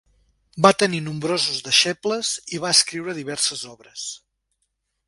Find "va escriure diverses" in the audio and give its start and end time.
2.65-3.65